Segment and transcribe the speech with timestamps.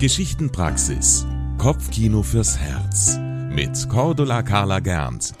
[0.00, 1.26] Geschichtenpraxis.
[1.58, 3.18] Kopfkino fürs Herz.
[3.50, 5.34] Mit Cordula Carla Gernt.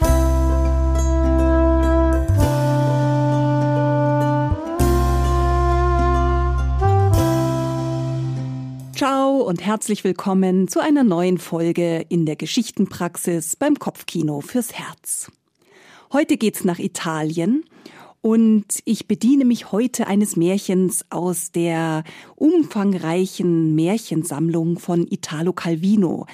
[8.94, 15.32] Ciao und herzlich willkommen zu einer neuen Folge in der Geschichtenpraxis beim Kopfkino fürs Herz.
[16.12, 17.64] Heute geht's nach Italien
[18.22, 22.04] und ich bediene mich heute eines Märchens aus der
[22.36, 26.26] umfangreichen Märchensammlung von Italo Calvino,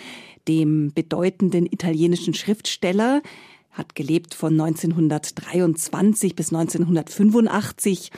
[0.48, 3.22] dem bedeutenden italienischen Schriftsteller,
[3.70, 8.10] hat gelebt von 1923 bis 1985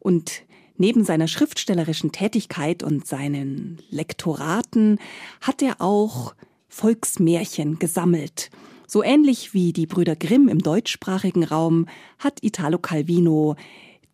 [0.00, 0.42] und
[0.76, 4.98] neben seiner schriftstellerischen Tätigkeit und seinen Lektoraten
[5.40, 6.34] hat er auch
[6.68, 8.50] Volksmärchen gesammelt–
[8.86, 11.86] so ähnlich wie die Brüder Grimm im deutschsprachigen Raum
[12.18, 13.56] hat Italo Calvino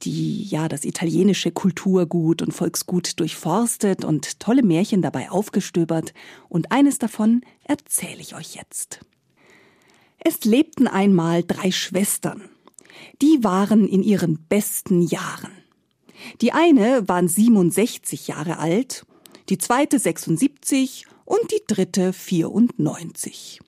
[0.02, 6.14] die ja das italienische Kulturgut und Volksgut durchforstet und tolle Märchen dabei aufgestöbert
[6.48, 9.00] und eines davon erzähle ich euch jetzt.
[10.18, 12.42] Es lebten einmal drei Schwestern.
[13.22, 15.52] Die waren in ihren besten Jahren.
[16.40, 19.06] Die eine waren 67 Jahre alt,
[19.48, 23.60] die zweite 76 und die dritte 94.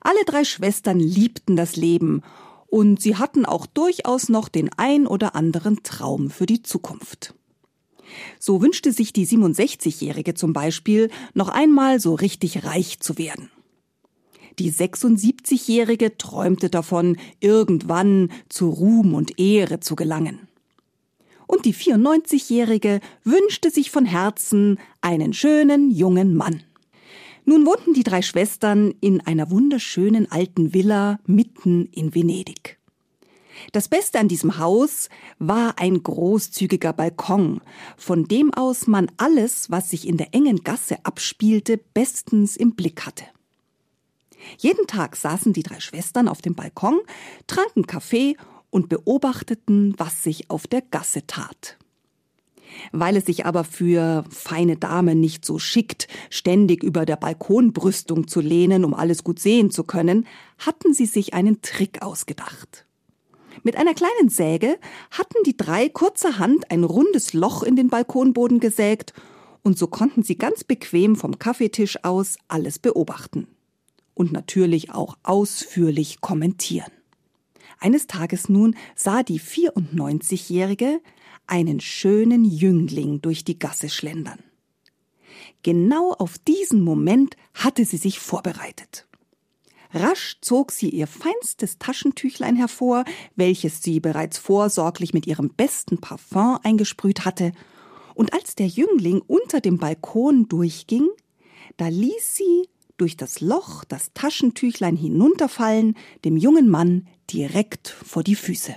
[0.00, 2.22] Alle drei Schwestern liebten das Leben
[2.66, 7.34] und sie hatten auch durchaus noch den ein oder anderen Traum für die Zukunft.
[8.38, 13.50] So wünschte sich die 67-Jährige zum Beispiel, noch einmal so richtig reich zu werden.
[14.58, 20.48] Die 76-Jährige träumte davon, irgendwann zu Ruhm und Ehre zu gelangen.
[21.46, 26.62] Und die 94-Jährige wünschte sich von Herzen einen schönen jungen Mann.
[27.44, 32.78] Nun wohnten die drei Schwestern in einer wunderschönen alten Villa mitten in Venedig.
[33.72, 37.60] Das Beste an diesem Haus war ein großzügiger Balkon,
[37.96, 43.06] von dem aus man alles, was sich in der engen Gasse abspielte, bestens im Blick
[43.06, 43.24] hatte.
[44.58, 47.00] Jeden Tag saßen die drei Schwestern auf dem Balkon,
[47.46, 48.36] tranken Kaffee
[48.70, 51.76] und beobachteten, was sich auf der Gasse tat.
[52.92, 58.40] Weil es sich aber für feine Damen nicht so schickt, ständig über der Balkonbrüstung zu
[58.40, 60.26] lehnen, um alles gut sehen zu können,
[60.58, 62.86] hatten sie sich einen Trick ausgedacht.
[63.62, 64.76] Mit einer kleinen Säge
[65.10, 69.12] hatten die drei kurzerhand ein rundes Loch in den Balkonboden gesägt,
[69.64, 73.46] und so konnten sie ganz bequem vom Kaffeetisch aus alles beobachten.
[74.14, 76.90] Und natürlich auch ausführlich kommentieren.
[77.82, 81.00] Eines Tages nun sah die 94-Jährige
[81.48, 84.38] einen schönen Jüngling durch die Gasse schlendern.
[85.64, 89.08] Genau auf diesen Moment hatte sie sich vorbereitet.
[89.92, 93.04] Rasch zog sie ihr feinstes Taschentüchlein hervor,
[93.34, 97.50] welches sie bereits vorsorglich mit ihrem besten Parfum eingesprüht hatte,
[98.14, 101.08] und als der Jüngling unter dem Balkon durchging,
[101.78, 108.36] da ließ sie durch das Loch das Taschentüchlein hinunterfallen, dem jungen Mann direkt vor die
[108.36, 108.74] Füße.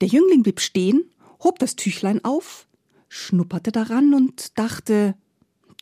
[0.00, 1.04] Der Jüngling blieb stehen
[1.42, 2.66] hob das Tüchlein auf,
[3.08, 5.14] schnupperte daran und dachte,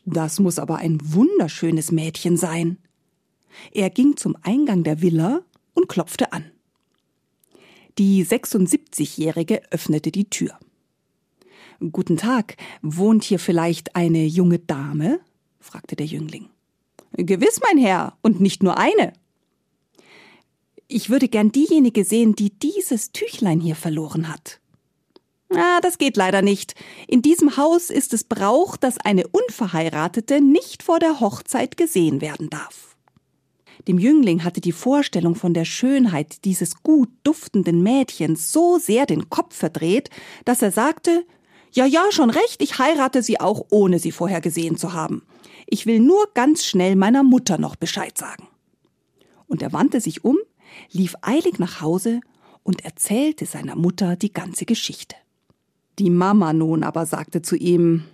[0.04, 2.78] das muss aber ein wunderschönes Mädchen sein.
[3.72, 5.43] Er ging zum Eingang der Villa
[5.75, 6.50] und klopfte an.
[7.99, 10.59] Die 76-Jährige öffnete die Tür.
[11.93, 15.20] Guten Tag, wohnt hier vielleicht eine junge Dame?
[15.59, 16.49] fragte der Jüngling.
[17.12, 19.12] Gewiss, mein Herr, und nicht nur eine.
[20.93, 24.59] Ich würde gern diejenige sehen, die dieses Tüchlein hier verloren hat.
[25.55, 26.75] Ah, das geht leider nicht.
[27.06, 32.50] In diesem Haus ist es Brauch, dass eine Unverheiratete nicht vor der Hochzeit gesehen werden
[32.50, 32.97] darf.
[33.87, 39.31] Dem Jüngling hatte die Vorstellung von der Schönheit dieses gut duftenden Mädchens so sehr den
[39.31, 40.11] Kopf verdreht,
[40.45, 41.25] dass er sagte,
[41.71, 45.23] ja, ja, schon recht, ich heirate sie auch, ohne sie vorher gesehen zu haben.
[45.67, 48.49] Ich will nur ganz schnell meiner Mutter noch Bescheid sagen.
[49.47, 50.37] Und er wandte sich um,
[50.91, 52.20] lief eilig nach Hause
[52.62, 55.16] und erzählte seiner Mutter die ganze Geschichte.
[55.98, 58.05] Die Mama nun aber sagte zu ihm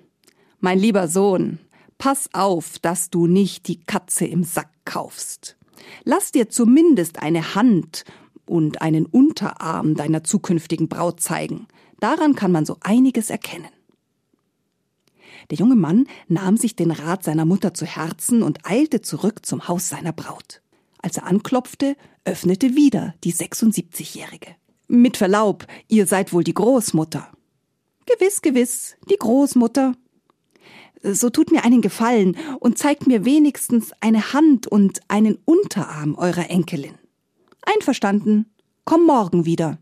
[0.61, 1.58] Mein lieber Sohn,
[1.99, 5.56] pass auf, dass du nicht die Katze im Sack kaufst.
[6.05, 8.05] Lass dir zumindest eine Hand
[8.47, 11.67] und einen Unterarm deiner zukünftigen Braut zeigen.
[12.00, 13.69] Daran kann man so einiges erkennen.
[15.50, 19.69] Der junge Mann nahm sich den Rat seiner Mutter zu Herzen und eilte zurück zum
[19.69, 20.61] Haus seiner Braut.
[21.03, 24.57] Als er anklopfte, öffnete wieder die 76-Jährige.
[24.89, 27.31] Mit Verlaub, ihr seid wohl die Großmutter.
[28.07, 29.95] Gewiss, gewiss, die Großmutter.
[31.03, 36.51] So tut mir einen Gefallen und zeigt mir wenigstens eine Hand und einen Unterarm eurer
[36.51, 36.95] Enkelin.
[37.63, 38.47] Einverstanden.
[38.85, 39.79] Komm morgen wieder.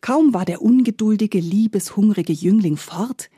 [0.00, 3.30] Kaum war der ungeduldige, liebeshungrige Jüngling fort,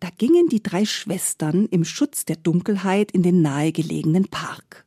[0.00, 4.85] Da gingen die drei Schwestern im Schutz der Dunkelheit in den nahegelegenen Park.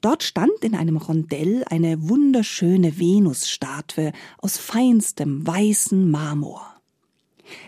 [0.00, 6.74] Dort stand in einem Rondell eine wunderschöne Venusstatue aus feinstem weißen Marmor.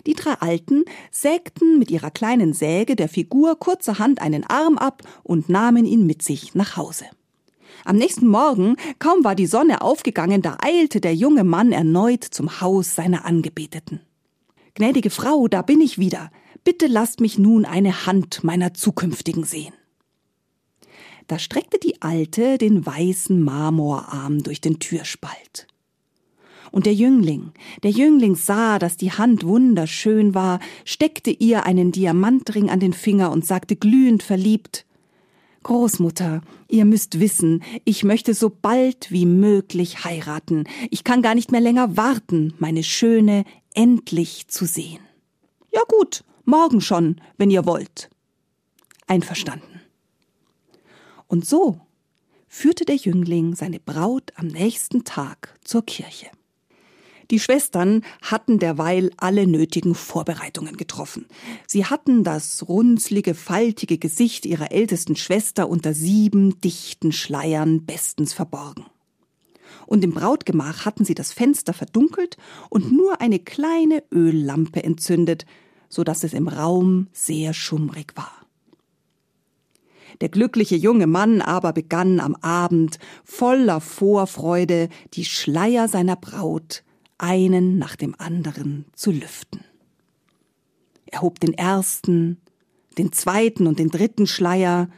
[0.06, 5.48] Die drei Alten sägten mit ihrer kleinen Säge der Figur kurzerhand einen Arm ab und
[5.48, 7.06] nahmen ihn mit sich nach Hause.
[7.84, 12.60] Am nächsten Morgen, kaum war die Sonne aufgegangen, da eilte der junge Mann erneut zum
[12.60, 14.00] Haus seiner Angebeteten.
[14.74, 16.30] Gnädige Frau, da bin ich wieder.
[16.62, 19.72] Bitte lasst mich nun eine Hand meiner zukünftigen sehen.
[21.30, 25.68] Da streckte die Alte den weißen Marmorarm durch den Türspalt.
[26.72, 27.52] Und der Jüngling,
[27.84, 33.30] der Jüngling sah, dass die Hand wunderschön war, steckte ihr einen Diamantring an den Finger
[33.30, 34.86] und sagte glühend verliebt
[35.62, 40.64] Großmutter, ihr müsst wissen, ich möchte so bald wie möglich heiraten.
[40.90, 44.98] Ich kann gar nicht mehr länger warten, meine Schöne endlich zu sehen.
[45.72, 48.10] Ja gut, morgen schon, wenn ihr wollt.
[49.06, 49.69] Einverstanden.
[51.30, 51.80] Und so
[52.48, 56.26] führte der Jüngling seine Braut am nächsten Tag zur Kirche.
[57.30, 61.26] Die Schwestern hatten derweil alle nötigen Vorbereitungen getroffen.
[61.68, 68.86] Sie hatten das runzlige, faltige Gesicht ihrer ältesten Schwester unter sieben dichten Schleiern bestens verborgen.
[69.86, 72.38] Und im Brautgemach hatten sie das Fenster verdunkelt
[72.70, 75.46] und nur eine kleine Öllampe entzündet,
[75.88, 78.39] so dass es im Raum sehr schummrig war.
[80.20, 86.84] Der glückliche junge Mann aber begann am Abend voller Vorfreude die Schleier seiner Braut
[87.18, 89.64] einen nach dem anderen zu lüften.
[91.06, 92.40] Er hob den ersten,
[92.98, 94.88] den zweiten und den dritten Schleier,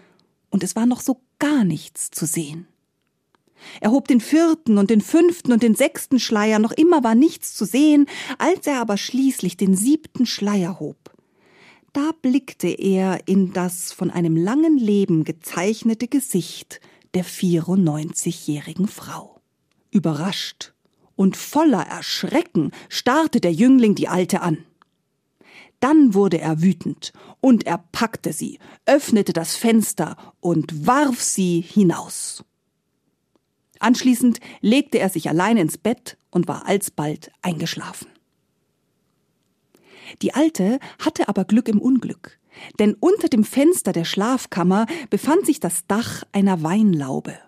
[0.50, 2.66] und es war noch so gar nichts zu sehen.
[3.80, 7.54] Er hob den vierten und den fünften und den sechsten Schleier, noch immer war nichts
[7.54, 8.06] zu sehen,
[8.38, 11.11] als er aber schließlich den siebten Schleier hob.
[11.92, 16.80] Da blickte er in das von einem langen Leben gezeichnete Gesicht
[17.12, 19.42] der 94-jährigen Frau.
[19.90, 20.72] Überrascht
[21.16, 24.64] und voller Erschrecken starrte der Jüngling die Alte an.
[25.80, 32.44] Dann wurde er wütend, und er packte sie, öffnete das Fenster und warf sie hinaus.
[33.80, 38.06] Anschließend legte er sich allein ins Bett und war alsbald eingeschlafen.
[40.20, 42.38] Die Alte hatte aber Glück im Unglück,
[42.78, 47.38] denn unter dem Fenster der Schlafkammer befand sich das Dach einer Weinlaube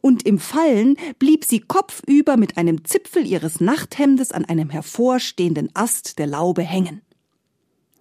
[0.00, 6.18] und im Fallen blieb sie kopfüber mit einem Zipfel ihres Nachthemdes an einem hervorstehenden Ast
[6.18, 7.02] der Laube hängen.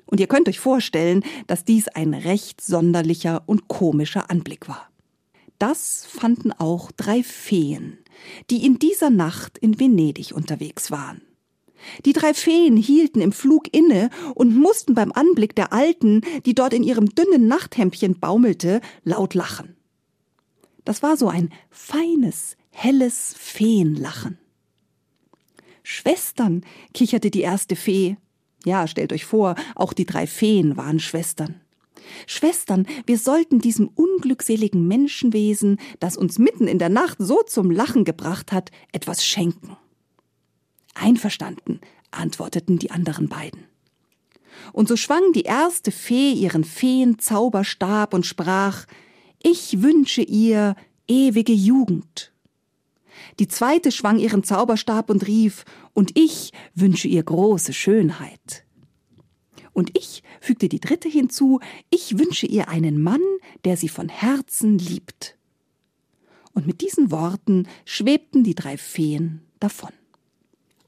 [0.06, 4.90] Und ihr könnt euch vorstellen, dass dies ein recht sonderlicher und komischer Anblick war.
[5.58, 8.00] Das fanden auch drei Feen,
[8.50, 11.22] die in dieser Nacht in Venedig unterwegs waren.
[12.06, 16.74] Die drei Feen hielten im Flug inne und mussten beim Anblick der Alten, die dort
[16.74, 19.76] in ihrem dünnen Nachthemdchen baumelte, laut lachen.
[20.86, 24.38] Das war so ein feines, helles Feenlachen.
[25.84, 26.64] Schwestern,
[26.94, 28.18] kicherte die erste Fee.
[28.66, 31.62] Ja, stellt euch vor, auch die drei Feen waren Schwestern.
[32.28, 38.06] Schwestern, wir sollten diesem unglückseligen Menschenwesen, das uns mitten in der Nacht so zum Lachen
[38.06, 39.78] gebracht hat, etwas schenken.
[40.94, 41.80] Einverstanden,
[42.12, 43.66] antworteten die anderen beiden.
[44.74, 48.86] Und so schwang die erste Fee ihren Feenzauberstab und sprach
[49.44, 50.76] ich wünsche ihr
[51.08, 52.32] ewige Jugend.
[53.40, 58.66] Die zweite schwang ihren Zauberstab und rief, und ich wünsche ihr große Schönheit.
[59.74, 63.22] Und ich, fügte die dritte hinzu, ich wünsche ihr einen Mann,
[63.64, 65.38] der sie von Herzen liebt.
[66.54, 69.92] Und mit diesen Worten schwebten die drei Feen davon.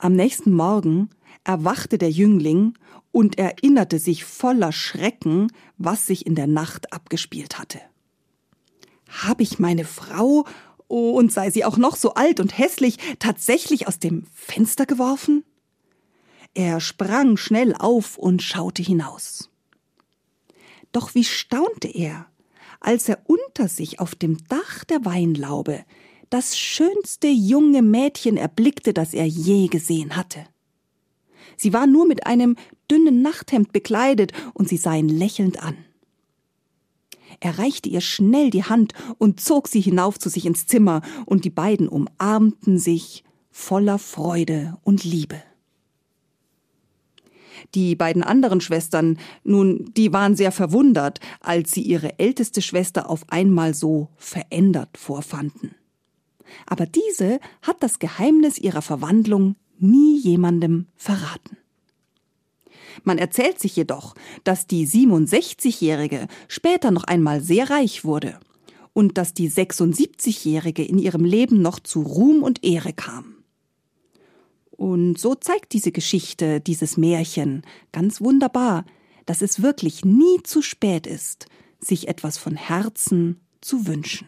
[0.04, 1.12] Am nächsten Morgen
[1.46, 2.78] erwachte der Jüngling
[3.14, 7.80] und erinnerte sich voller Schrecken, was sich in der Nacht abgespielt hatte.
[9.08, 10.46] Habe ich meine Frau,
[10.90, 15.46] und sei sie auch noch so alt und hässlich, tatsächlich aus dem Fenster geworfen?
[16.54, 19.52] Er sprang schnell auf und schaute hinaus.
[20.92, 22.26] Doch wie staunte er,
[22.82, 25.86] als er unter sich auf dem Dach der Weinlaube
[26.30, 30.46] das schönste junge Mädchen erblickte, das er je gesehen hatte.
[31.58, 32.56] Sie war nur mit einem
[32.90, 35.78] dünnen Nachthemd bekleidet, und sie sah ihn lächelnd an.
[37.40, 41.46] Er reichte ihr schnell die Hand und zog sie hinauf zu sich ins Zimmer, und
[41.46, 45.42] die beiden umarmten sich voller Freude und Liebe.
[47.76, 53.24] Die beiden anderen Schwestern, nun, die waren sehr verwundert, als sie ihre älteste Schwester auf
[53.30, 55.76] einmal so verändert vorfanden.
[56.66, 61.58] Aber diese hat das Geheimnis ihrer Verwandlung nie jemandem verraten.
[63.04, 68.40] Man erzählt sich jedoch, dass die 67-Jährige später noch einmal sehr reich wurde
[68.94, 73.36] und dass die 76-Jährige in ihrem Leben noch zu Ruhm und Ehre kam.
[74.72, 78.86] Und so zeigt diese Geschichte, dieses Märchen, ganz wunderbar,
[79.26, 81.48] dass es wirklich nie zu spät ist,
[81.80, 84.28] sich etwas von Herzen zu wünschen.